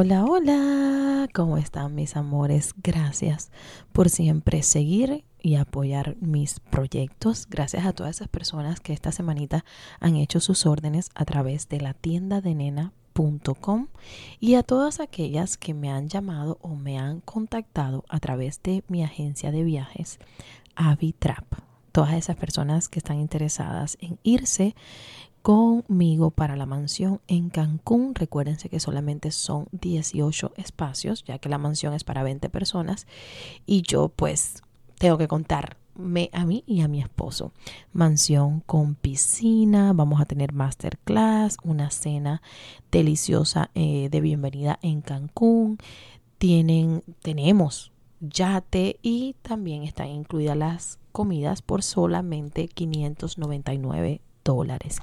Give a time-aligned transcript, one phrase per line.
[0.00, 2.72] Hola, hola, ¿cómo están mis amores?
[2.84, 3.50] Gracias
[3.90, 7.48] por siempre seguir y apoyar mis proyectos.
[7.50, 9.64] Gracias a todas esas personas que esta semanita
[9.98, 13.88] han hecho sus órdenes a través de la tienda de nena.com
[14.38, 18.84] y a todas aquellas que me han llamado o me han contactado a través de
[18.86, 20.20] mi agencia de viajes
[20.76, 21.54] Avitrap.
[21.90, 24.76] Todas esas personas que están interesadas en irse
[25.48, 28.14] conmigo para la mansión en Cancún.
[28.14, 33.06] Recuérdense que solamente son 18 espacios, ya que la mansión es para 20 personas
[33.64, 34.62] y yo pues
[34.98, 37.54] tengo que contarme a mí y a mi esposo.
[37.94, 42.42] Mansión con piscina, vamos a tener masterclass, una cena
[42.92, 45.78] deliciosa eh, de bienvenida en Cancún.
[46.36, 47.90] Tienen, tenemos
[48.20, 54.98] yate y también están incluidas las comidas por solamente 599 dólares.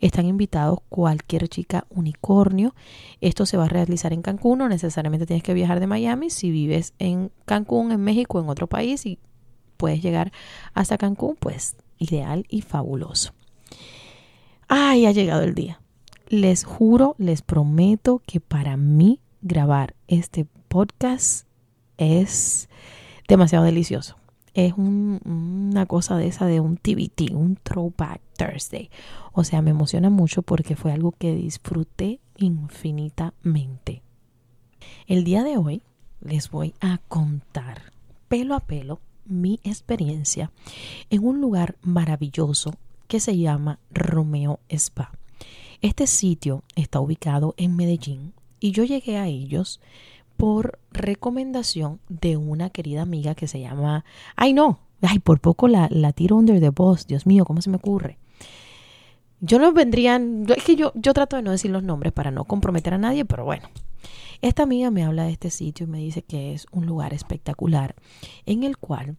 [0.00, 2.74] Están invitados cualquier chica unicornio.
[3.20, 6.30] Esto se va a realizar en Cancún, no necesariamente tienes que viajar de Miami.
[6.30, 9.18] Si vives en Cancún, en México, en otro país y
[9.76, 10.32] puedes llegar
[10.72, 13.32] hasta Cancún, pues ideal y fabuloso.
[14.68, 15.80] Ay, ha llegado el día.
[16.28, 21.46] Les juro, les prometo que para mí grabar este podcast
[21.98, 22.68] es
[23.28, 24.16] demasiado delicioso
[24.54, 28.88] es una cosa de esa de un TBT, un Throwback Thursday.
[29.32, 34.02] O sea, me emociona mucho porque fue algo que disfruté infinitamente.
[35.06, 35.82] El día de hoy
[36.20, 37.92] les voy a contar
[38.28, 40.50] pelo a pelo mi experiencia
[41.10, 42.74] en un lugar maravilloso
[43.08, 45.12] que se llama Romeo Spa.
[45.82, 49.80] Este sitio está ubicado en Medellín y yo llegué a ellos
[50.36, 54.04] por recomendación de una querida amiga que se llama...
[54.36, 57.70] Ay, no, ay, por poco la, la tiro under the bus, Dios mío, ¿cómo se
[57.70, 58.18] me ocurre?
[59.40, 62.44] Yo no vendrían, es que yo, yo trato de no decir los nombres para no
[62.44, 63.68] comprometer a nadie, pero bueno.
[64.40, 67.94] Esta amiga me habla de este sitio y me dice que es un lugar espectacular
[68.46, 69.16] en el cual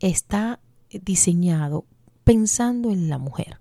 [0.00, 0.60] está
[0.90, 1.84] diseñado
[2.24, 3.60] pensando en la mujer.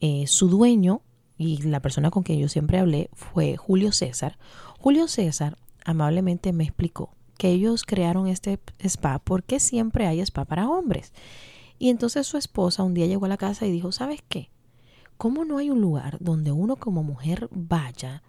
[0.00, 1.02] Eh, su dueño
[1.38, 4.38] y la persona con quien yo siempre hablé fue Julio César.
[4.86, 10.68] Julio César amablemente me explicó que ellos crearon este spa porque siempre hay spa para
[10.68, 11.12] hombres.
[11.80, 14.48] Y entonces su esposa un día llegó a la casa y dijo, ¿sabes qué?
[15.16, 18.22] ¿Cómo no hay un lugar donde uno como mujer vaya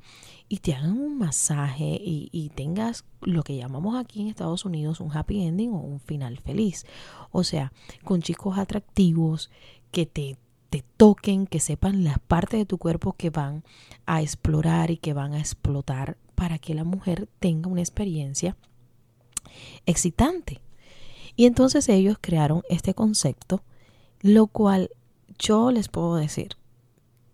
[0.50, 5.16] y te hagan un masaje y, tengas lo que llamamos aquí en Estados Unidos un
[5.16, 6.88] happy ending o un final feliz?
[7.30, 7.72] O sea,
[8.04, 9.52] con chicos atractivos
[9.92, 10.38] que te
[10.72, 13.64] te toquen, que sepan las partes de tu cuerpo que van
[14.06, 18.56] a explorar y que van a explotar para que la mujer tenga una experiencia
[19.88, 20.62] excitante.
[21.36, 23.64] Y entonces ellos crearon este concepto,
[24.22, 24.92] lo cual
[25.40, 26.50] yo les puedo decir,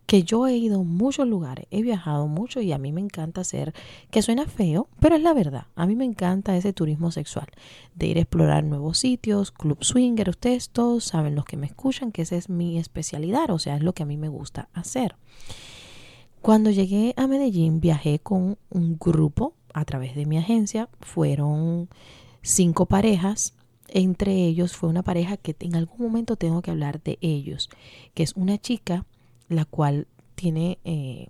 [0.05, 3.41] que yo he ido a muchos lugares, he viajado mucho y a mí me encanta
[3.41, 3.73] hacer,
[4.09, 7.47] que suena feo, pero es la verdad, a mí me encanta ese turismo sexual,
[7.95, 12.13] de ir a explorar nuevos sitios, club swinger, ustedes todos saben los que me escuchan
[12.13, 15.17] que esa es mi especialidad, o sea, es lo que a mí me gusta hacer.
[16.43, 21.87] Cuando llegué a Medellín viajé con un grupo a través de mi agencia, fueron
[22.41, 23.53] cinco parejas,
[23.87, 27.69] entre ellos fue una pareja que en algún momento tengo que hablar de ellos,
[28.13, 29.05] que es una chica
[29.47, 31.27] la cual tiene, eh,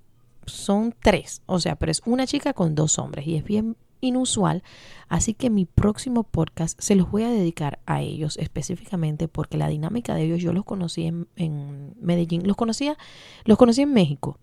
[0.48, 4.64] son tres, o sea, pero es una chica con dos hombres y es bien inusual,
[5.10, 9.68] así que mi próximo podcast se los voy a dedicar a ellos específicamente porque la
[9.68, 12.98] dinámica de ellos yo los conocí en, en Medellín, los conocía,
[13.46, 14.40] los conocí en México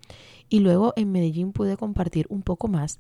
[0.50, 2.99] y luego en Medellín pude compartir un poco más,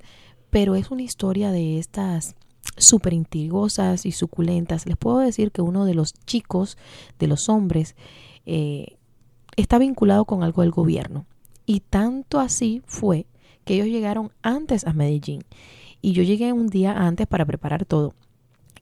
[0.48, 2.36] pero es una historia de estas
[2.76, 4.86] súper intrigosas y suculentas.
[4.86, 6.78] Les puedo decir que uno de los chicos,
[7.18, 7.96] de los hombres,
[8.46, 8.96] eh,
[9.56, 11.26] está vinculado con algo del gobierno.
[11.66, 13.26] Y tanto así fue
[13.64, 15.44] que ellos llegaron antes a Medellín.
[16.00, 18.14] Y yo llegué un día antes para preparar todo.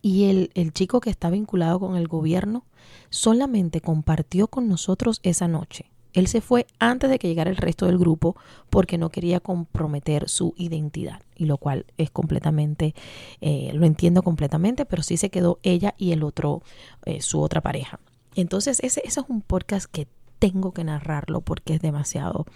[0.01, 2.65] Y el, el, chico que está vinculado con el gobierno
[3.11, 5.91] solamente compartió con nosotros esa noche.
[6.19, 8.37] Él se fue antes de que llegara el resto del grupo
[8.71, 11.23] porque no quería comprometer su identidad.
[11.37, 12.95] Y lo cual es completamente,
[13.41, 16.63] eh, lo entiendo completamente, pero sí se quedó ella y el otro,
[17.05, 18.01] eh, su otra pareja.
[18.35, 22.47] Entonces, ese, ese es un podcast que tengo que narrarlo porque es demasiado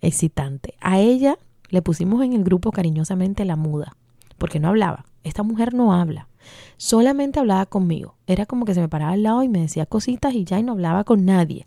[0.00, 0.74] excitante.
[0.80, 3.96] A ella Le pusimos en el grupo cariñosamente la muda,
[4.38, 5.04] porque no hablaba.
[5.24, 6.28] Esta mujer no habla.
[6.76, 8.14] Solamente hablaba conmigo.
[8.28, 10.62] Era como que se me paraba al lado y me decía cositas y ya y
[10.62, 11.66] no hablaba con nadie.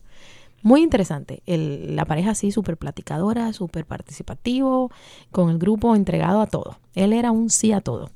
[0.61, 1.41] Muy interesante.
[1.45, 4.91] la pareja así, súper platicadora, súper participativo,
[5.31, 6.77] con el grupo entregado a todo.
[6.95, 8.09] Él era un sí a todo.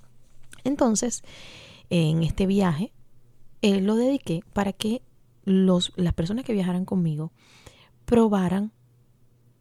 [0.63, 1.23] Entonces,
[1.89, 2.91] en este viaje,
[3.61, 5.01] él lo dediqué para que
[5.45, 7.31] los, las personas que viajaran conmigo
[8.05, 8.71] probaran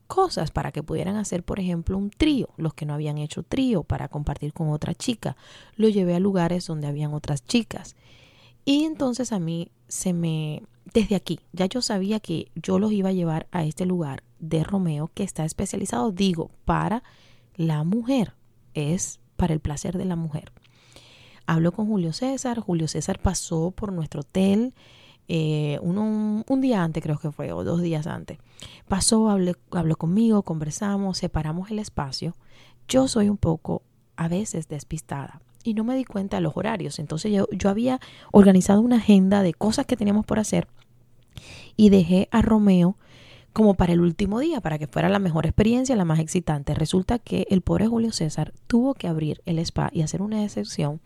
[0.06, 3.82] cosas para que pudieran hacer, por ejemplo, un trío, los que no habían hecho trío
[3.82, 5.37] para compartir con otra chica.
[5.76, 7.96] Lo llevé a lugares donde habían otras chicas.
[8.67, 13.11] Y entonces a mí se me, desde aquí, ya yo sabía que yo los iba
[13.11, 17.02] a llevar a este lugar de Romeo que está especializado, digo, para
[17.56, 18.34] la mujer,
[18.75, 20.52] es para el placer de la mujer.
[21.46, 24.75] Hablo con Julio César, Julio César pasó por nuestro hotel,
[25.29, 28.38] eh, un, día antes creo que fue, o dos días antes.
[28.88, 32.34] Pasó, habló, habló conmigo, conversamos, separamos el espacio.
[32.88, 33.82] Yo soy un poco
[34.17, 36.99] a veces despistada y no me di cuenta de los horarios.
[36.99, 38.00] Entonces yo, yo había
[38.31, 40.69] organizado una agenda de cosas que teníamos por hacer
[41.76, 42.97] y dejé a Romeo
[43.53, 46.75] como para el último día, para que fuera la mejor experiencia, la más excitante.
[46.75, 51.00] Resulta que el pobre Julio César tuvo que abrir el spa y hacer una excepción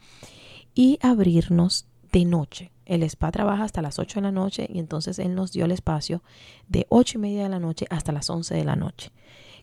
[0.74, 2.70] y abrirnos de noche.
[2.84, 5.72] El spa trabaja hasta las 8 de la noche y entonces él nos dio el
[5.72, 6.22] espacio
[6.68, 9.10] de 8 y media de la noche hasta las 11 de la noche.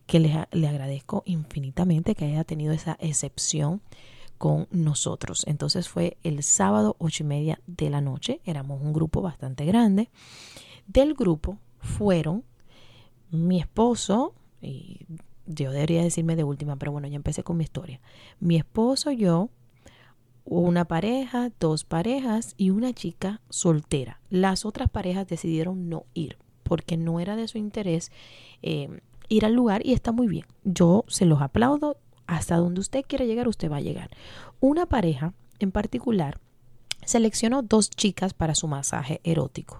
[0.06, 3.80] Que le, le agradezco infinitamente que haya tenido esa excepción
[4.38, 5.44] con nosotros.
[5.46, 8.40] Entonces fue el sábado 8 y media de la noche.
[8.44, 10.10] Éramos un grupo bastante grande.
[10.86, 12.44] Del grupo fueron
[13.30, 15.06] mi esposo, y
[15.46, 18.00] yo debería decirme de última, pero bueno, ya empecé con mi historia.
[18.40, 19.50] Mi esposo, yo,
[20.44, 24.20] una pareja, dos parejas y una chica soltera.
[24.30, 28.10] Las otras parejas decidieron no ir porque no era de su interés
[28.62, 30.46] eh, ir al lugar y está muy bien.
[30.64, 31.96] Yo se los aplaudo.
[32.26, 34.10] Hasta donde usted quiera llegar, usted va a llegar.
[34.60, 36.40] Una pareja en particular
[37.04, 39.78] seleccionó dos chicas para su masaje erótico.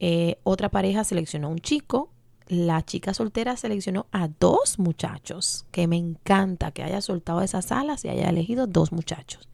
[0.00, 2.10] Eh, otra pareja seleccionó un chico.
[2.46, 8.04] La chica soltera seleccionó a dos muchachos, que me encanta que haya soltado esas alas
[8.04, 9.48] y haya elegido dos muchachos.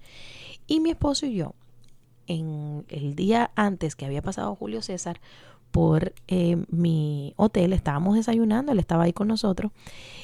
[0.67, 1.55] Y mi esposo y yo,
[2.27, 5.21] en el día antes que había pasado Julio César
[5.75, 9.73] por eh, mi hotel, estábamos desayunando, él estaba ahí con nosotros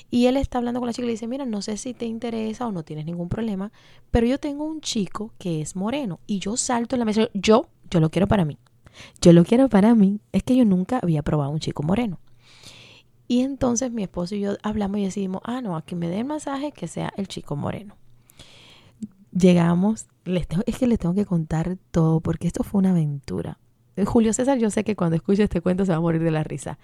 [0.09, 2.07] y él está hablando con la chica y le dice, mira, no sé si te
[2.07, 3.73] interesa o no tienes ningún problema,
[4.13, 7.67] pero yo tengo un chico que es moreno y yo salto en la mesa, yo,
[7.91, 8.59] yo lo quiero para mí,
[9.21, 12.21] yo lo quiero para mí, es que yo nunca había probado un chico moreno.
[13.27, 16.21] Y entonces mi esposo y yo hablamos y decidimos, ah, no, a que me dé
[16.21, 17.97] el masaje que sea el chico moreno
[19.33, 23.60] llegamos, les es que les tengo que contar todo porque esto fue una aventura.
[24.01, 26.31] Eh, Julio César, yo sé que cuando escuche este cuento se va a morir de
[26.31, 26.79] la risa.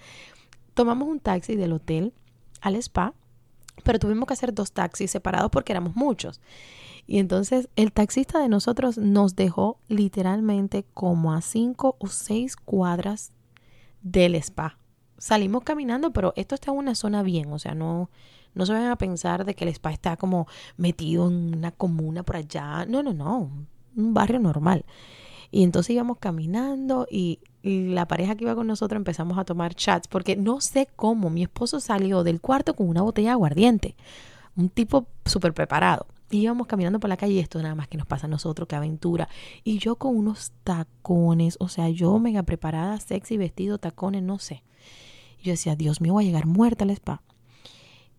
[0.75, 2.13] Tomamos un taxi del hotel
[2.61, 3.15] al spa,
[3.85, 6.41] pero tuvimos que hacer dos taxis separados porque éramos muchos.
[7.07, 13.33] Y entonces el taxista de nosotros nos dejó literalmente como a cinco o seis cuadras
[14.03, 14.79] del spa.
[15.17, 18.11] Salimos caminando, pero esto está en una zona bien, o sea, no,
[18.55, 20.47] no se vayan a pensar de que el spa está como
[20.77, 22.85] metido en una comuna por allá.
[22.85, 23.51] No, no, no.
[23.97, 24.85] Un barrio normal.
[25.51, 30.07] Y entonces íbamos caminando y, la pareja que iba con nosotros empezamos a tomar chats
[30.07, 33.97] porque no sé cómo mi esposo salió del cuarto con una botella de aguardiente.
[34.55, 36.07] Un tipo súper preparado.
[36.31, 38.69] Y íbamos caminando por la calle y esto nada más que nos pasa a nosotros,
[38.69, 39.29] qué aventura.
[39.65, 44.63] Y yo con unos tacones, o sea, yo mega preparada, sexy, vestido, tacones, no sé.
[45.43, 47.23] yo decía, Dios mío, voy a llegar muerta al spa.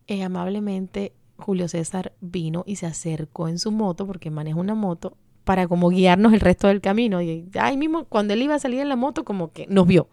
[0.08, 5.16] Eh, amablemente Julio César vino y se acercó en su moto, porque maneja una moto,
[5.48, 7.22] para como guiarnos el resto del camino.
[7.22, 10.10] Y ahí mismo, cuando él iba a salir en la moto, como que nos vio.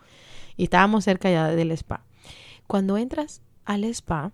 [0.55, 2.05] Y estábamos cerca ya del spa.
[2.67, 4.31] Cuando entras al spa,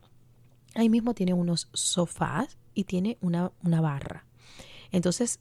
[0.76, 4.28] ahí mismo tiene unos sofás y tiene una, una barra.
[4.92, 5.40] Entonces,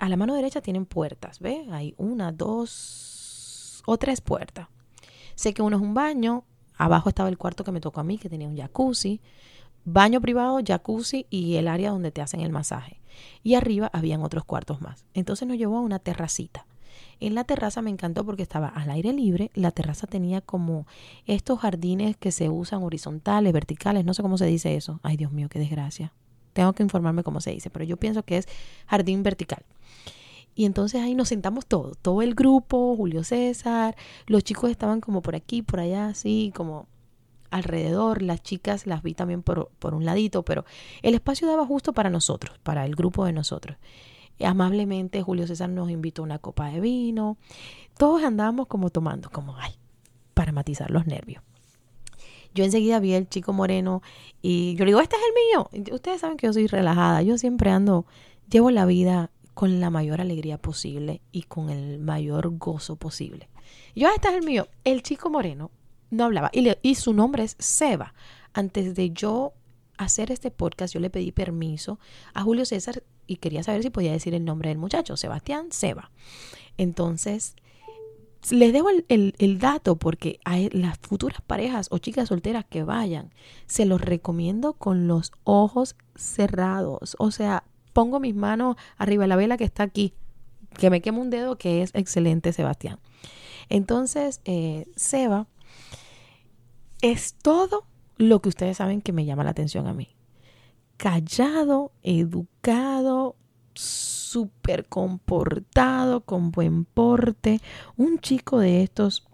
[0.00, 1.66] a la mano derecha tienen puertas, ¿ve?
[1.70, 4.68] Hay una, dos o tres puertas.
[5.34, 6.44] Sé que uno es un baño,
[6.78, 9.20] Abajo estaba el cuarto que me tocó a mí, que tenía un jacuzzi,
[9.84, 13.02] baño privado, jacuzzi y el área donde te hacen el masaje.
[13.42, 15.04] Y arriba habían otros cuartos más.
[15.14, 16.66] Entonces nos llevó a una terracita.
[17.20, 19.50] En la terraza me encantó porque estaba al aire libre.
[19.54, 20.86] La terraza tenía como
[21.26, 25.00] estos jardines que se usan horizontales, verticales, no sé cómo se dice eso.
[25.02, 26.12] Ay, Dios mío, qué desgracia.
[26.52, 28.46] Tengo que informarme cómo se dice, pero yo pienso que es
[28.86, 29.64] jardín vertical.
[30.54, 35.20] Y entonces ahí nos sentamos todos, todo el grupo, Julio César, los chicos estaban como
[35.20, 36.86] por aquí, por allá, así como
[37.54, 40.64] alrededor, las chicas las vi también por, por un ladito, pero
[41.02, 43.76] el espacio daba justo para nosotros, para el grupo de nosotros.
[44.40, 47.36] Amablemente Julio César nos invitó una copa de vino,
[47.96, 49.72] todos andábamos como tomando, como, ay,
[50.34, 51.42] para matizar los nervios.
[52.54, 54.02] Yo enseguida vi el chico moreno
[54.42, 55.94] y yo le digo, este es el mío.
[55.94, 57.20] Ustedes saben que yo soy relajada.
[57.22, 58.06] Yo siempre ando,
[58.48, 63.48] llevo la vida con la mayor alegría posible y con el mayor gozo posible.
[63.96, 64.68] Yo, este es el mío.
[64.84, 65.72] El chico moreno
[66.14, 68.14] no hablaba y, y su nombre es Seba.
[68.52, 69.52] Antes de yo
[69.98, 71.98] hacer este podcast, yo le pedí permiso
[72.32, 76.10] a Julio César y quería saber si podía decir el nombre del muchacho, Sebastián Seba.
[76.76, 77.54] Entonces,
[78.50, 83.32] les dejo el, dato porque a las futuras parejas o chicas solteras que vayan,
[83.66, 87.16] se los recomiendo con los ojos cerrados.
[87.18, 90.12] O sea, pongo mis manos arriba de la vela que está aquí,
[90.78, 92.98] que me quema un dedo, que es excelente, Sebastián.
[93.70, 95.46] Entonces, eh, Seba
[97.02, 97.86] es todo
[98.16, 100.14] lo que ustedes saben que me llama la atención a mí.
[100.96, 103.36] Callado, educado,
[103.74, 107.60] súper comportado, con buen porte.
[107.96, 109.26] Un chico de estos,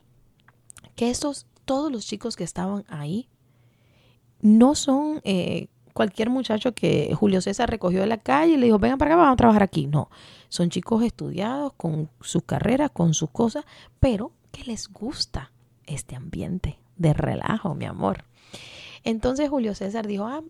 [0.96, 3.28] que estos, todos los chicos que estaban ahí,
[4.40, 8.78] no son eh, cualquier muchacho que Julio César recogió de la calle y le dijo,
[8.78, 9.86] vengan para acá, vamos a trabajar aquí.
[9.86, 10.10] No,
[10.48, 13.64] son chicos estudiados con sus carreras, con sus cosas,
[13.98, 15.52] pero que les gusta
[15.86, 18.24] este ambiente de relajo, mi amor.
[19.02, 20.42] Entonces Julio César dijo, ah,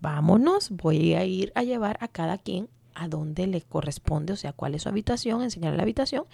[0.00, 4.52] vámonos, voy a ir a llevar a cada quien a donde le corresponde, o sea,
[4.52, 6.24] cuál es su habitación, enseñarle la habitación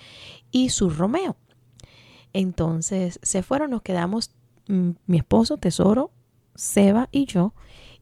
[0.53, 1.37] y su Romeo.
[2.33, 4.31] Entonces se fueron, nos quedamos
[4.69, 6.13] mm, mi esposo, Tesoro,
[6.55, 7.53] Seba y yo,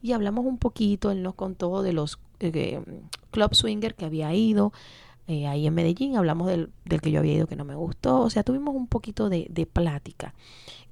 [0.01, 2.83] y hablamos un poquito, él nos contó de los eh,
[3.31, 4.71] club swinger que había ido
[5.29, 8.19] eh, ahí en Medellín, hablamos del, del, que yo había ido que no me gustó,
[8.19, 10.33] o sea, tuvimos un poquito de, de plática,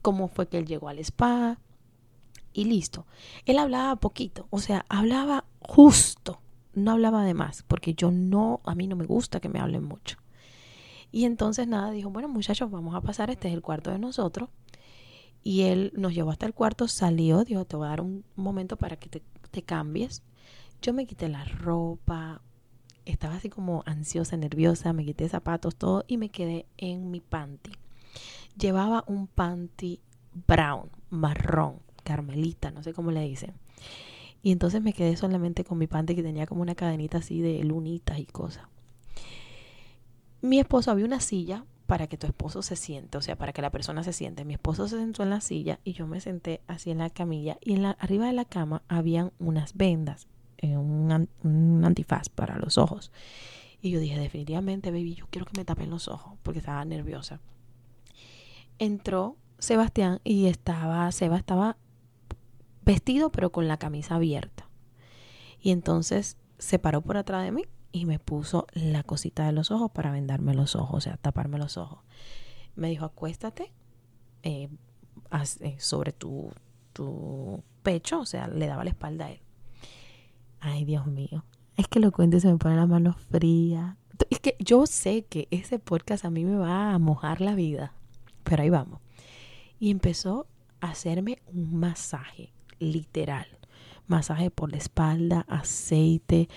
[0.01, 1.59] cómo fue que él llegó al spa
[2.53, 3.05] y listo.
[3.45, 6.39] Él hablaba poquito, o sea, hablaba justo
[6.77, 9.83] no hablaba de más, porque yo no, a mí no me gusta que me hablen
[9.83, 10.17] mucho.
[11.11, 14.49] Y entonces nada, dijo, bueno muchachos, vamos a pasar, este es el cuarto de nosotros.
[15.43, 18.77] Y él nos llevó hasta el cuarto, salió, dijo, te voy a dar un momento
[18.77, 20.21] para que te, te cambies.
[20.81, 22.41] Yo me quité la ropa,
[23.11, 27.71] estaba así como ansiosa, nerviosa, me quité zapatos, todo, y me quedé en mi panty.
[28.57, 29.99] Llevaba un panty
[30.47, 33.53] brown, marrón, carmelita, no sé cómo le dicen.
[34.43, 37.63] Y entonces me quedé solamente con mi panty que tenía como una cadenita así de
[37.63, 38.63] lunitas y cosas.
[40.41, 43.61] Mi esposo había una silla para que tu esposo se siente, o sea, para que
[43.61, 44.45] la persona se siente.
[44.45, 47.57] Mi esposo se sentó en la silla y yo me senté así en la camilla
[47.61, 50.27] y en la, arriba de la cama habían unas vendas,
[50.63, 53.11] un, un antifaz para los ojos.
[53.81, 57.39] Y yo dije, definitivamente, baby, yo quiero que me tapen los ojos porque estaba nerviosa.
[58.79, 61.77] Entró Sebastián y estaba, Seba estaba
[62.83, 64.69] vestido pero con la camisa abierta.
[65.59, 69.71] Y entonces se paró por atrás de mí y me puso la cosita de los
[69.71, 71.99] ojos para vendarme los ojos, o sea, taparme los ojos.
[72.75, 73.73] Me dijo, acuéstate
[74.43, 74.69] eh,
[75.61, 76.51] eh, sobre tu,
[76.93, 79.41] tu pecho, o sea, le daba la espalda a él.
[80.59, 81.45] Ay, Dios mío.
[81.75, 83.95] Es que lo cuento y se me ponen las manos frías.
[84.29, 87.93] Es que yo sé que ese podcast a mí me va a mojar la vida.
[88.43, 88.99] Pero ahí vamos.
[89.79, 90.47] Y empezó
[90.81, 93.47] a hacerme un masaje literal.
[94.07, 96.49] Masaje por la espalda, aceite.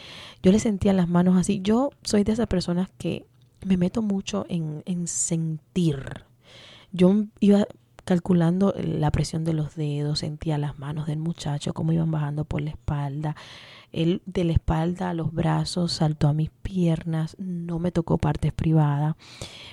[0.43, 1.61] Yo le sentía las manos así.
[1.61, 3.27] Yo soy de esas personas que
[3.67, 6.25] me meto mucho en, en sentir.
[6.93, 7.67] Yo iba
[8.05, 12.61] calculando la presión de los dedos, sentía las manos del muchacho, cómo iban bajando por
[12.63, 13.37] la espalda.
[13.93, 18.53] Él de la espalda a los brazos saltó a mis piernas, no me tocó partes
[18.53, 19.17] privadas.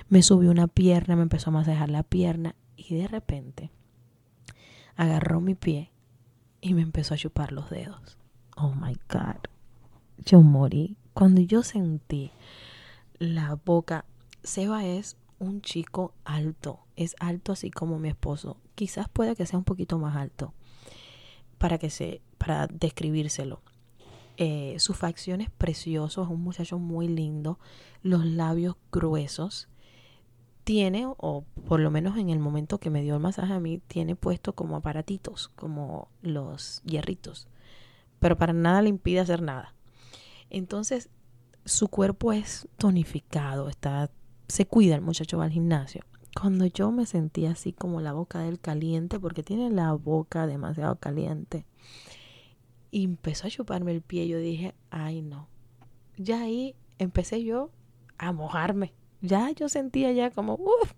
[0.08, 3.70] Me subió una pierna, me empezó a masajar la pierna y de repente
[4.96, 5.92] agarró mi pie
[6.60, 8.18] y me empezó a chupar los dedos.
[8.56, 9.36] Oh my God.
[10.18, 10.96] Yo morí.
[11.14, 12.30] Cuando yo sentí
[13.18, 14.04] la boca,
[14.42, 16.80] Seba es un chico alto.
[16.98, 18.56] Es alto así como mi esposo.
[18.74, 20.52] Quizás pueda que sea un poquito más alto.
[21.56, 23.62] Para que se, para describírselo.
[24.36, 27.58] Eh, su facción es precioso, es un muchacho muy lindo,
[28.02, 29.68] los labios gruesos,
[30.62, 33.80] tiene, o por lo menos en el momento que me dio el masaje a mí,
[33.88, 37.48] tiene puesto como aparatitos, como los hierritos,
[38.20, 39.74] pero para nada le impide hacer nada.
[40.50, 41.10] Entonces,
[41.64, 44.10] su cuerpo es tonificado, está,
[44.46, 46.04] se cuida, el muchacho va al gimnasio.
[46.38, 50.96] Cuando yo me sentí así como la boca del caliente, porque tiene la boca demasiado
[50.96, 51.64] caliente,
[52.90, 55.48] y empezó a chuparme el pie, yo dije, ay no.
[56.16, 57.70] Ya ahí empecé yo
[58.18, 60.92] a mojarme ya yo sentía ya como, uff,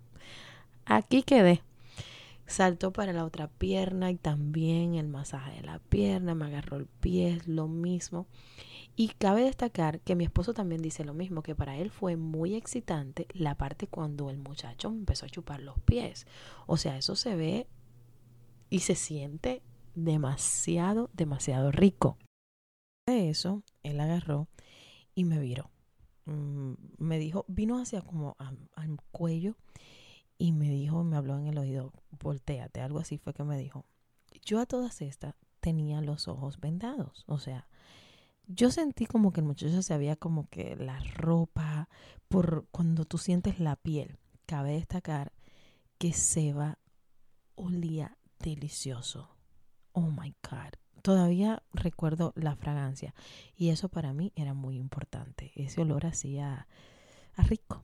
[0.85, 1.63] aquí quedé.
[2.45, 6.85] Saltó para la otra pierna y también el masaje de la pierna, me agarró el
[6.85, 8.27] pie, lo mismo.
[8.95, 12.55] Y cabe destacar que mi esposo también dice lo mismo, que para él fue muy
[12.55, 16.27] excitante la parte cuando el muchacho empezó a chupar los pies.
[16.67, 17.67] O sea, eso se ve
[18.69, 19.63] y se siente
[19.95, 22.17] demasiado, demasiado rico.
[23.07, 24.47] De eso, él agarró
[25.15, 25.71] y me viró.
[26.25, 28.35] Mm, me dijo, vino hacia como
[28.75, 29.55] al cuello
[30.37, 33.85] y me dijo, me habló en el oído, volteate, algo así fue que me dijo.
[34.43, 37.67] Yo a todas estas tenía los ojos vendados, o sea,
[38.47, 41.89] yo sentí como que el muchacho se había como que la ropa,
[42.27, 45.33] por cuando tú sientes la piel, cabe destacar
[45.97, 46.79] que Seba
[47.55, 49.37] olía delicioso.
[49.93, 50.73] Oh my God.
[51.01, 53.13] Todavía recuerdo la fragancia
[53.55, 55.51] y eso para mí era muy importante.
[55.55, 56.67] Ese olor hacía
[57.33, 57.83] a rico.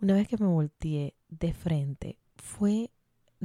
[0.00, 2.92] Una vez que me volteé de frente, fue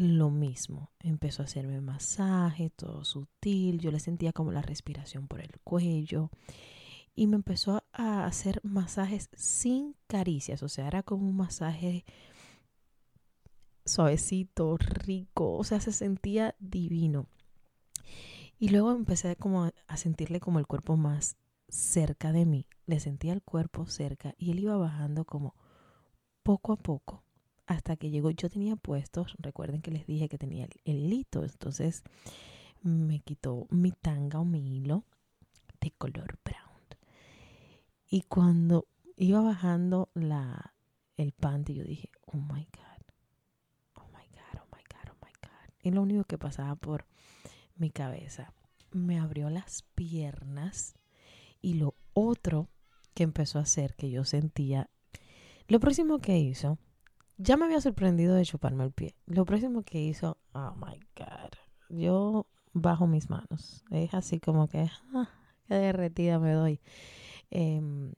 [0.01, 0.91] lo mismo.
[0.99, 3.79] Empezó a hacerme masaje, todo sutil.
[3.79, 6.29] Yo le sentía como la respiración por el cuello.
[7.15, 10.63] Y me empezó a hacer masajes sin caricias.
[10.63, 12.05] O sea, era como un masaje
[13.85, 15.53] suavecito, rico.
[15.53, 17.27] O sea, se sentía divino.
[18.57, 21.37] Y luego empecé como a sentirle como el cuerpo más
[21.69, 22.67] cerca de mí.
[22.85, 25.55] Le sentía el cuerpo cerca y él iba bajando como
[26.43, 27.23] poco a poco
[27.69, 28.31] hasta que llegó.
[28.31, 32.03] Yo tenía puestos, recuerden que les dije que tenía el, hilito, entonces
[32.81, 35.05] me quitó mi tanga o mi hilo
[35.79, 36.67] de color brown.
[38.09, 40.73] Y cuando iba bajando la,
[41.15, 43.05] el panty, yo dije, oh my God,
[43.93, 45.73] oh my God, oh my God, oh my God.
[45.83, 47.05] Y lo único que pasaba por
[47.75, 48.51] mi cabeza.
[48.91, 50.95] Me abrió las piernas
[51.61, 52.67] y lo otro
[53.13, 54.89] que empezó a hacer que yo sentía,
[55.67, 56.79] lo próximo que hizo
[57.39, 59.15] ya me había sorprendido de chuparme el pie.
[59.25, 61.53] Lo próximo que hizo, oh my God,
[61.87, 63.85] yo bajo mis manos.
[63.91, 65.29] Es así como que, ah,
[65.65, 66.81] qué derretida me doy.
[67.49, 68.11] Em,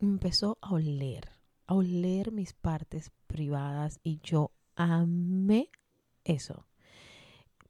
[0.00, 1.28] empezó a oler,
[1.66, 5.68] a oler mis partes privadas y yo amé
[6.24, 6.66] eso.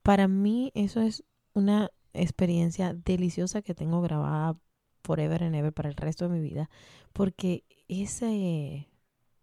[0.04, 4.56] Para mí eso es una experiencia deliciosa que tengo grabada
[5.02, 6.70] forever and ever para el resto de mi vida,
[7.12, 8.88] porque ese,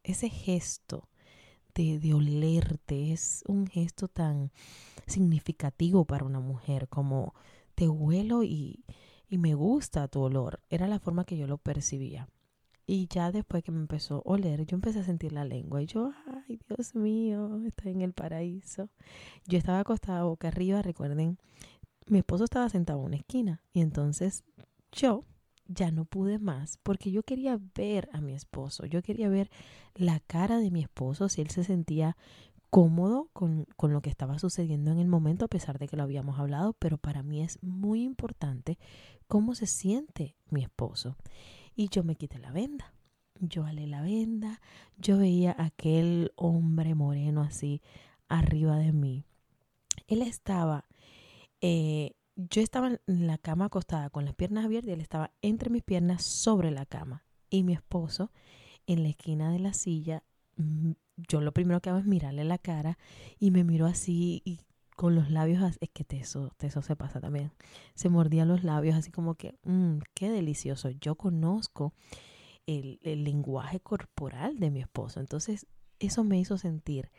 [0.04, 1.10] ese gesto
[1.84, 3.14] de, olerte.
[3.14, 4.52] Es un gesto tan
[5.08, 7.34] significativo para una mujer como
[7.76, 8.84] te huelo y,
[9.30, 10.60] y me gusta tu olor.
[10.70, 12.28] Era la forma que yo lo percibía.
[12.86, 15.82] Y ya después que me empezó a oler, yo empecé a sentir la lengua.
[15.82, 18.90] Y yo, ay, Dios mío, estoy en el paraíso.
[19.46, 21.38] Yo estaba acostada boca arriba, recuerden.
[22.08, 23.62] Mi esposo estaba sentado en una esquina.
[23.74, 24.44] Y entonces
[24.92, 25.24] yo
[25.70, 29.50] ya no pude más porque yo quería ver a mi esposo, yo quería ver
[29.96, 32.18] la cara de mi esposo, si él se sentía
[32.70, 36.04] cómodo con, con, lo que estaba sucediendo en el momento, a pesar de que lo
[36.04, 38.78] habíamos hablado, pero para mí es muy importante
[39.28, 41.16] cómo se siente mi esposo.
[41.76, 42.94] Y yo me quité la venda,
[43.40, 44.62] yo alé la venda,
[44.98, 47.82] yo veía aquel hombre moreno así
[48.28, 49.26] arriba de mí.
[50.08, 50.86] Él estaba
[51.62, 52.14] eh,
[52.50, 55.84] yo estaba en la cama acostada con las piernas abiertas y él estaba entre mis
[55.84, 57.26] piernas sobre la cama.
[57.50, 58.32] Y mi esposo
[58.88, 60.24] en la esquina de la silla,
[60.56, 62.98] mm, yo lo primero que hago es mirarle la cara
[63.40, 64.62] y me miró así y
[64.96, 67.52] con los labios, es que eso eso se pasa también.
[67.96, 70.90] Se mordía los labios así como que, mmm, qué delicioso.
[70.90, 71.94] Yo conozco
[72.68, 75.20] el, el lenguaje corporal de mi esposo.
[75.20, 75.68] Entonces,
[76.00, 77.12] eso me hizo sentir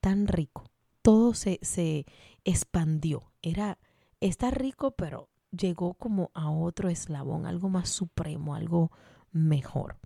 [0.00, 0.64] tan rico.
[1.00, 2.06] Todo se, se
[2.44, 3.32] expandió.
[3.40, 3.78] Era
[4.28, 8.90] está rico, pero llegó como a otro eslabón, algo más supremo, algo
[9.32, 9.96] mejor.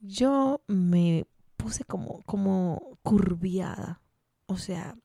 [0.00, 4.00] Yo me puse como, como curviada,
[4.46, 4.96] o sea,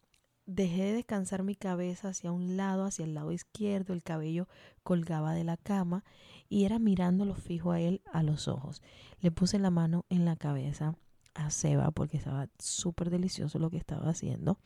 [0.45, 4.47] dejé de descansar mi cabeza hacia un lado, hacia el lado izquierdo, el cabello
[4.83, 6.03] colgaba de la cama
[6.49, 8.81] y era mirándolo fijo a él a los ojos.
[9.19, 10.95] Le puse la mano en la cabeza
[11.35, 14.57] a Seba porque estaba súper delicioso lo que estaba haciendo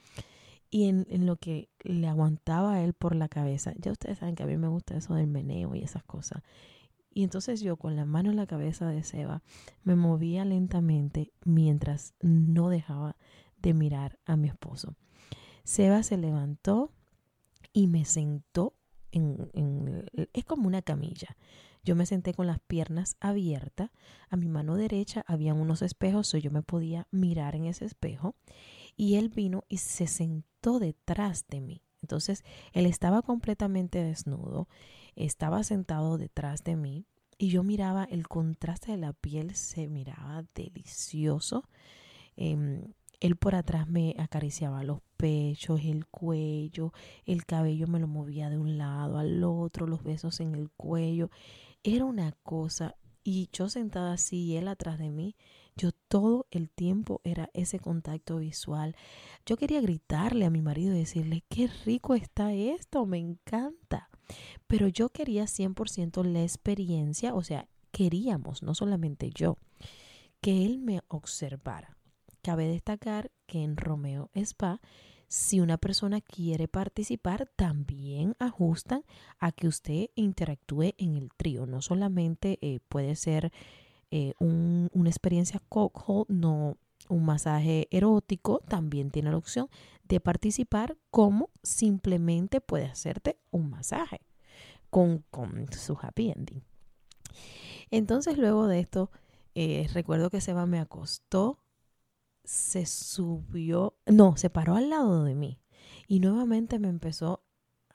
[0.73, 3.73] y en, lo que le aguantaba a él por la cabeza.
[3.77, 6.41] Ya ustedes saben que a mí me gusta eso del meneo y esas cosas.
[7.13, 9.43] Y entonces yo con la mano en la cabeza de Seba
[9.84, 13.17] me movía lentamente mientras no dejaba
[13.57, 14.95] de mirar a mi esposo.
[15.65, 16.93] Seba se levantó
[17.73, 18.73] y me sentó
[19.12, 21.36] en, es como una camilla.
[21.84, 23.91] Yo me senté con las piernas abiertas.
[24.29, 28.36] A mi mano derecha había unos espejos, so yo me podía mirar en ese espejo.
[28.95, 31.84] Y él vino y se sentó detrás de mí.
[32.02, 32.43] Entonces,
[32.74, 34.67] él estaba completamente desnudo,
[35.15, 37.06] estaba sentado detrás de mí
[37.38, 41.63] y yo miraba el contraste de la piel, se miraba delicioso.
[42.36, 46.91] Em, él por atrás me acariciaba los pechos, el cuello,
[47.26, 51.30] el cabello me lo movía de un lado al otro, los besos en el cuello.
[51.84, 55.36] Era una cosa y yo sentada así y él atrás de mí,
[55.75, 58.95] Yo todo el tiempo era ese contacto visual.
[59.45, 64.10] Yo quería gritarle a mi marido y decirle, qué rico está esto, me encanta.
[64.67, 69.57] Pero yo quería 100% la experiencia, o sea, queríamos, no solamente yo,
[70.41, 71.97] que él me observara.
[72.41, 74.81] Cabe destacar que en Romeo Spa,
[75.27, 79.03] si una persona quiere participar, también ajustan
[79.39, 81.65] a que usted interactúe en el trío.
[81.65, 83.51] No solamente eh, puede ser
[84.12, 86.78] eh, una experiencia cockhold, no
[87.10, 89.69] un masaje erótico, también tiene la opción
[90.08, 94.21] de participar como simplemente puede hacerte un masaje
[94.89, 96.63] con, con su happy ending.
[97.89, 99.12] Entonces luego de esto,
[99.56, 101.60] eh, recuerdo que Seba me acostó,
[102.43, 105.60] se subió, no, se paró al lado de mí
[106.08, 107.43] y nuevamente me empezó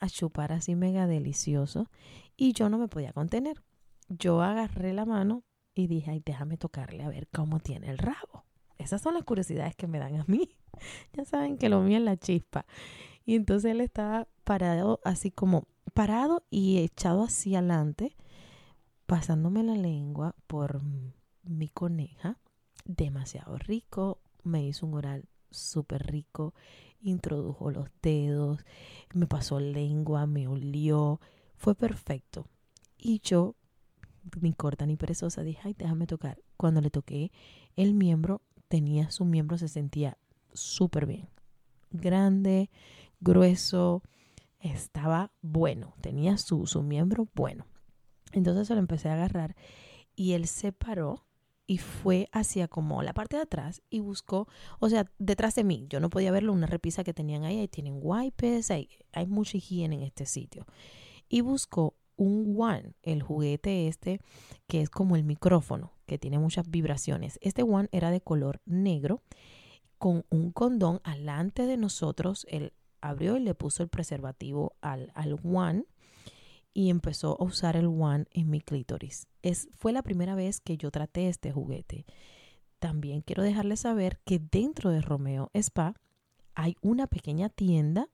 [0.01, 1.91] a chupar así mega delicioso
[2.37, 3.63] y yo no me podía contener.
[4.09, 5.43] Yo agarré la mano
[5.77, 8.45] y dije, ay, déjame tocarle a ver cómo tiene el rabo.
[8.79, 10.57] Esas son las curiosidades que me dan a mí.
[11.12, 12.67] ya saben que lo mío es la chispa.
[13.25, 18.17] Y entonces él estaba parado así como parado y echado hacia adelante
[19.07, 20.81] pasándome la lengua por
[21.45, 22.39] mi coneja,
[22.85, 26.55] demasiado rico, me hizo un oral súper rico,
[27.01, 28.65] introdujo los dedos,
[29.15, 31.21] me pasó lengua, me olió,
[31.57, 32.49] fue perfecto.
[32.99, 33.55] Y yo,
[34.41, 36.41] ni corta ni perezosa, dije, ay, déjame tocar.
[36.57, 37.33] Cuando le toqué
[37.77, 40.19] el miembro, tenía su miembro, se sentía
[40.53, 41.29] súper bien.
[41.91, 42.71] Grande,
[43.21, 44.03] grueso,
[44.61, 47.67] estaba bueno, tenía su, su miembro bueno.
[48.33, 49.57] Entonces se lo empecé a agarrar
[50.15, 51.27] y él se paró
[51.67, 55.87] y fue hacia como la parte de atrás y buscó, o sea, detrás de mí.
[55.89, 59.57] Yo no podía verlo, una repisa que tenían ahí, ahí tienen wipes, hay, hay mucha
[59.57, 60.67] higiene en este sitio.
[61.29, 64.21] Y buscó un One, el juguete este,
[64.67, 67.39] que es como el micrófono, que tiene muchas vibraciones.
[67.43, 69.23] Este One era de color negro,
[69.99, 72.47] con un condón alante de nosotros.
[72.49, 75.85] Él abrió y le puso el preservativo al, al One
[76.75, 79.29] y empezó a usar el One en mi clítoris.
[79.43, 82.05] Es, fue la primera vez que yo traté este juguete.
[82.79, 85.95] También quiero dejarles saber que dentro de Romeo Spa
[86.55, 88.09] hay una pequeña tienda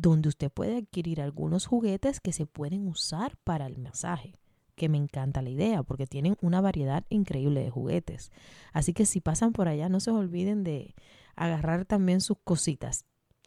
[0.00, 4.34] donde usted puede adquirir algunos juguetes que se pueden usar para el masaje
[4.76, 8.30] que me encanta la idea porque tienen una variedad increíble de juguetes.
[8.72, 10.94] Así que si pasan por allá no se olviden de
[11.34, 13.04] agarrar también sus cositas.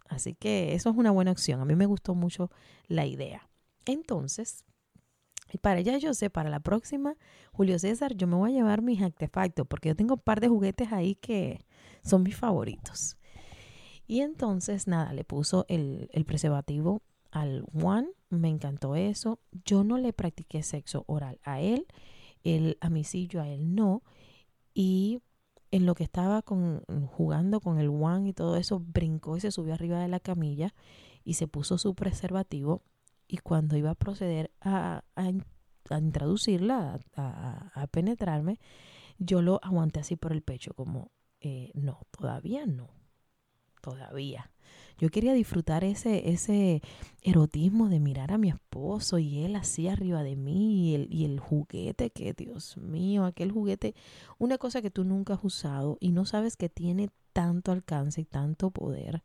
[0.10, 1.62] Así que eso es una buena opción.
[1.62, 2.52] A mí me gustó mucho
[2.88, 3.50] la idea.
[3.86, 4.66] Entonces,
[5.62, 7.16] para ya yo sé, para la próxima,
[7.54, 10.50] Julio César, yo me voy a llevar mis artefactos porque yo tengo un par de
[10.50, 11.66] juguetes ahí que
[12.04, 13.16] son mis favoritos.
[14.12, 19.39] Y entonces, nada, le puso el, el preservativo al One, me encantó eso.
[19.63, 21.88] Yo no le practiqué sexo oral a él,
[22.43, 24.04] él a mí sí, a él no.
[24.74, 25.21] Y
[25.71, 29.50] en lo que estaba con, jugando con el One y todo eso, brincó y se
[29.50, 30.74] subió arriba de la camilla
[31.24, 32.84] y se puso su preservativo
[33.30, 35.06] y cuando iba a proceder a,
[35.89, 38.60] introducirla, a, penetrarme,
[39.19, 42.89] yo lo aguanté así por el pecho, como, eh, no, todavía no,
[43.82, 44.52] todavía.
[44.98, 46.82] Yo quería disfrutar ese, ese
[47.24, 51.26] erotismo de mirar a mi esposo y él así arriba de mí y el, y
[51.26, 53.96] el juguete que, Dios mío, aquel juguete,
[54.38, 58.26] una cosa que tú nunca has usado y no sabes que tiene tanto alcance y
[58.26, 59.24] tanto poder.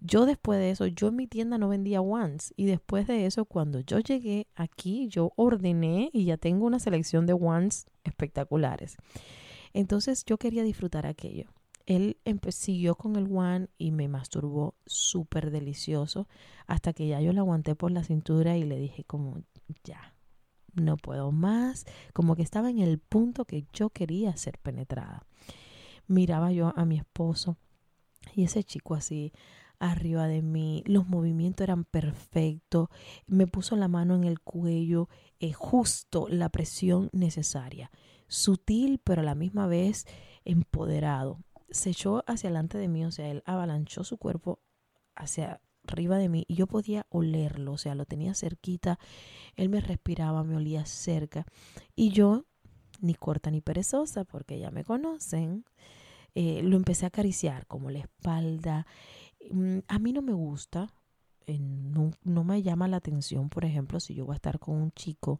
[0.00, 3.46] Yo después de eso, yo en mi tienda no vendía wands y después de eso,
[3.46, 8.96] cuando yo llegué aquí, yo ordené y ya tengo una selección de wands espectaculares.
[9.72, 11.50] Entonces yo quería disfrutar aquello.
[11.88, 12.18] Él
[12.50, 16.28] siguió con el one y me masturbó súper delicioso
[16.66, 19.40] hasta que ya yo lo aguanté por la cintura y le dije como
[19.84, 20.14] ya,
[20.74, 25.24] no puedo más, como que estaba en el punto que yo quería ser penetrada.
[26.06, 27.56] Miraba yo a mi esposo
[28.34, 29.32] y ese chico así
[29.78, 32.90] arriba de mí, los movimientos eran perfectos,
[33.26, 35.08] me puso la mano en el cuello,
[35.40, 37.90] eh, justo la presión necesaria,
[38.26, 40.04] sutil pero a la misma vez
[40.44, 41.40] empoderado.
[41.70, 44.60] Se echó hacia delante de mí, o sea, él avalanchó su cuerpo
[45.14, 48.98] hacia arriba de mí y yo podía olerlo, o sea, lo tenía cerquita,
[49.56, 51.46] él me respiraba, me olía cerca
[51.94, 52.44] y yo,
[53.00, 55.64] ni corta ni perezosa, porque ya me conocen,
[56.34, 58.86] eh, lo empecé a acariciar como la espalda,
[59.50, 60.92] Mm, a mí no me gusta,
[61.46, 62.12] eh, no,
[62.44, 65.38] me llama la atención, por ejemplo, si yo voy a estar con un chico,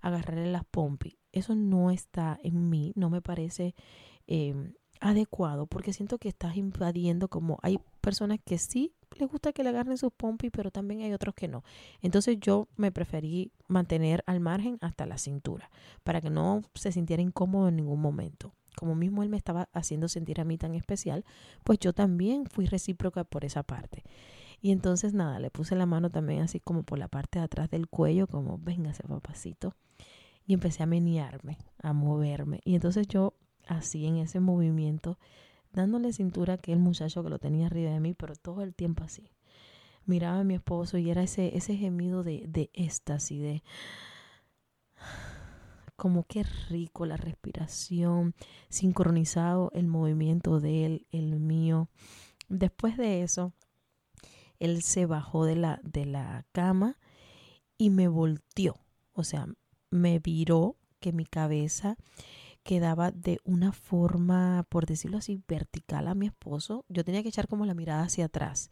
[0.00, 1.16] agarrarle las pompis.
[1.32, 3.74] Eso no está en mí, no me parece
[4.26, 9.62] em, adecuado, porque siento que estás invadiendo como hay personas que sí les gusta que
[9.62, 11.64] le agarren sus pompis, pero también hay otros que no.
[12.02, 15.70] Entonces yo me preferí mantener al margen hasta la cintura,
[16.04, 18.52] para que no se sintiera incómodo en ningún momento.
[18.76, 21.24] como mismo él me estaba haciendo sentir a mí tan especial,
[21.64, 24.04] pues yo también fui recíproca por esa parte.
[24.60, 27.70] Y entonces nada, le puse la mano también así como por la parte de atrás
[27.70, 29.74] del cuello, como véngase papacito.
[30.46, 32.60] Y empecé a menearme, a moverme.
[32.64, 33.32] Y entonces yo
[33.66, 35.18] así en ese movimiento,
[35.72, 39.04] dándole cintura a aquel muchacho que lo tenía arriba de mí, pero todo el tiempo
[39.04, 39.30] así.
[40.04, 43.62] Miraba a mi esposo y era ese, ese gemido de, de éxtasis, de
[45.96, 48.34] como qué rico la respiración,
[48.68, 51.88] sincronizado el movimiento de él, el mío.
[52.48, 53.52] Después de eso,
[54.58, 56.96] él se bajó de la, de la cama
[57.76, 58.76] y me volteó,
[59.12, 59.46] o sea,
[59.90, 61.96] me viró que mi cabeza
[62.66, 66.84] quedaba de una forma, por decirlo así, vertical a mi esposo.
[66.88, 68.70] Yo tenía que echar como la mirada hacia atrás,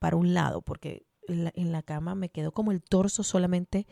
[0.00, 3.86] para un lado, porque en la, cama me quedó como el torso solamente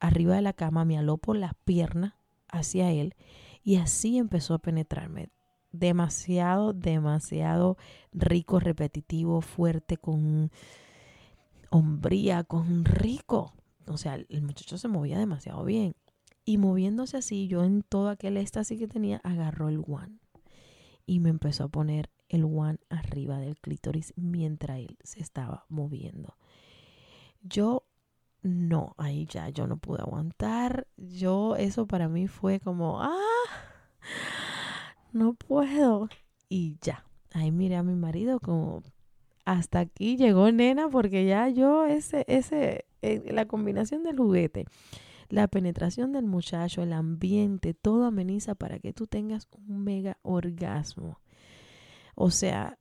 [0.00, 2.14] arriba de la cama, me aló por las piernas
[2.48, 3.14] hacia él
[3.62, 5.28] y así empezó a penetrarme.
[5.70, 7.76] Demasiado, demasiado
[8.12, 10.50] rico, repetitivo, fuerte, con
[11.70, 13.52] hombría, con rico.
[13.86, 15.94] O sea, el muchacho se movía demasiado bien.
[16.44, 20.18] Y moviéndose así, yo en todo aquel éxtasis que tenía, agarró el one.
[21.06, 26.36] Y me empezó a poner el one arriba del clítoris mientras él se estaba moviendo.
[27.42, 27.84] Yo
[28.42, 30.88] no, ahí ya yo no pude aguantar.
[30.96, 33.16] Yo, eso para mí fue como, ah,
[35.12, 36.08] no puedo.
[36.48, 38.82] Y ya, ahí miré a mi marido como,
[39.44, 44.66] hasta aquí llegó nena, porque ya yo, ese, ese, eh, la combinación del juguete,
[45.32, 51.20] la penetración del muchacho, el ambiente, todo ameniza para que tú tengas un mega orgasmo.
[52.14, 52.78] O sea,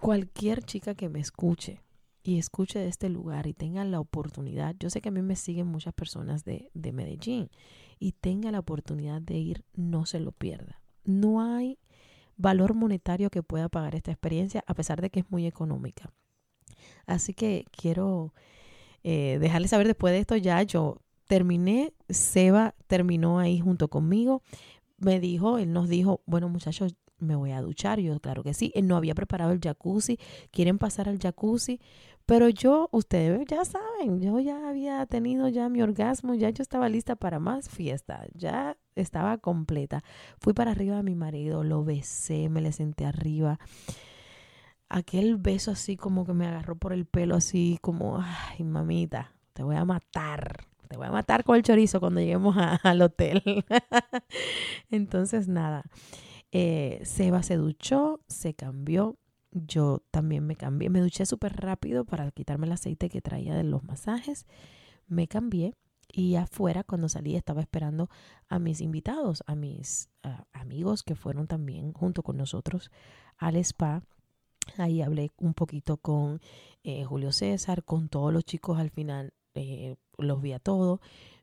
[0.00, 1.82] cualquier chica que me escuche,
[2.22, 5.34] y escuche de este lugar y tenga la oportunidad, yo sé que a mí me
[5.34, 7.50] siguen muchas personas de, de Medellín
[7.98, 10.80] y tenga la oportunidad de ir, no se lo pierda.
[11.02, 11.80] No hay
[12.36, 16.12] valor monetario que pueda pagar esta experiencia a pesar de que es muy económica.
[17.06, 18.34] Así que quiero
[19.02, 24.42] eh, dejarles saber después de esto ya yo terminé, Seba terminó ahí junto conmigo,
[24.98, 28.00] me dijo, él nos dijo, bueno muchachos, me voy a duchar.
[28.00, 28.72] Yo, claro que sí.
[28.74, 30.18] Él no había preparado el jacuzzi.
[30.50, 31.80] Quieren pasar al jacuzzi.
[32.26, 36.34] Pero yo, ustedes ya saben, yo ya había tenido ya mi orgasmo.
[36.34, 38.26] Ya yo estaba lista para más fiesta.
[38.34, 40.02] Ya estaba completa.
[40.38, 43.58] Fui para arriba de mi marido, lo besé, me le senté arriba.
[44.90, 49.62] Aquel beso así como que me agarró por el pelo, así como, ay, mamita, te
[49.62, 50.67] voy a matar.
[50.88, 53.42] Te voy a matar con el chorizo cuando lleguemos al hotel.
[54.90, 55.84] Entonces, nada.
[56.50, 59.16] Eh, Seba se duchó, se cambió.
[59.50, 60.90] Yo también me cambié.
[60.90, 64.46] Me duché súper rápido para quitarme el aceite que traía de los masajes.
[65.06, 65.74] Me cambié
[66.12, 68.08] y afuera cuando salí estaba esperando
[68.48, 70.08] a mis invitados, a mis
[70.52, 72.90] amigos que fueron también junto con nosotros
[73.36, 74.02] al spa.
[74.76, 76.40] Ahí hablé un poquito con
[76.82, 79.32] eh, Julio César, con todos los chicos al final.
[79.58, 81.00] Eh, los vi a todos.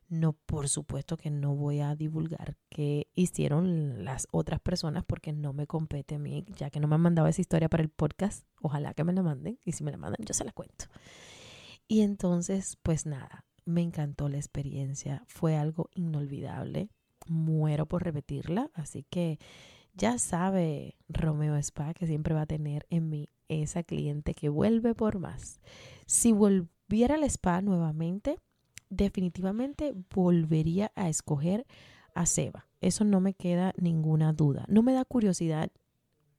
[0.08, 5.52] No, por supuesto que no voy a divulgar qué hicieron las otras personas porque no
[5.52, 8.46] me compete a mí, ya que no me han mandado esa historia para el podcast.
[8.62, 10.86] Ojalá que me la manden y si me la mandan yo se la cuento.
[11.88, 16.88] Y entonces, pues nada, me encantó la experiencia, fue algo inolvidable.
[17.28, 19.40] Muero por repetirla, así que
[19.92, 24.94] ya sabe Romeo Spa que siempre va a tener en mí esa cliente que vuelve
[24.94, 25.60] por más.
[26.06, 26.32] Si
[26.88, 28.38] volviera al spa nuevamente,
[28.90, 31.66] definitivamente volvería a escoger
[32.14, 32.66] a Seba.
[32.80, 34.64] Eso no me queda ninguna duda.
[34.68, 35.70] No me da curiosidad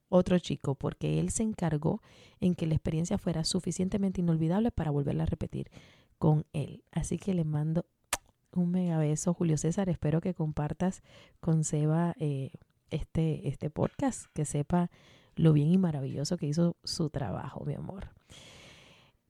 [0.09, 2.01] otro chico porque él se encargó
[2.39, 5.69] en que la experiencia fuera suficientemente inolvidable para volverla a repetir
[6.17, 6.83] con él.
[6.91, 7.85] Así que le mando
[8.53, 9.89] un mega beso, Julio César.
[9.89, 11.03] Espero que compartas
[11.41, 12.51] con Seba eh,
[12.89, 14.89] este, este podcast, que sepa
[15.35, 18.09] lo bien y maravilloso que hizo su trabajo, mi amor.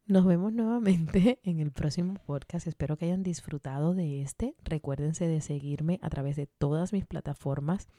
[0.08, 2.66] Nos vemos nuevamente en el próximo podcast.
[2.66, 4.56] Espero que hayan disfrutado de este.
[4.64, 7.90] Recuérdense de seguirme a través de todas mis plataformas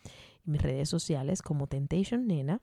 [0.46, 2.62] y mis redes sociales como Temptation Nena,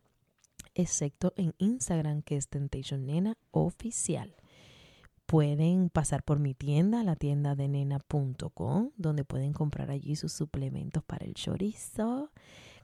[0.73, 4.35] excepto en Instagram que es Temptation Nena Oficial.
[5.27, 11.03] Pueden pasar por mi tienda, la tienda de nena.com, donde pueden comprar allí sus suplementos
[11.03, 12.31] para el chorizo,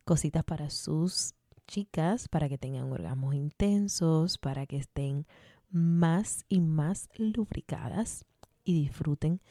[0.04, 1.34] cositas para sus
[1.68, 5.26] chicas, para que tengan orgasmos intensos, para que estén
[5.72, 8.26] más y más lubricadas
[8.64, 9.42] y disfruten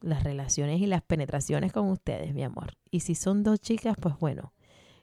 [0.00, 2.76] las relaciones y las penetraciones con ustedes, mi amor.
[2.90, 4.52] Y si son dos chicas, pues bueno,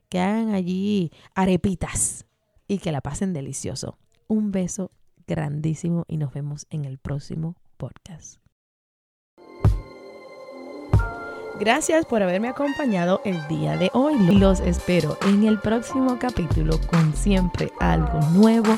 [0.10, 2.26] que hagan allí arepitas
[2.68, 3.98] y que la pasen delicioso.
[4.28, 4.92] Un beso
[5.28, 8.40] grandísimo y nos vemos en el próximo podcast.
[11.60, 14.18] Gracias por haberme acompañado el día de hoy.
[14.38, 18.78] Los espero en el próximo capítulo con siempre algo nuevo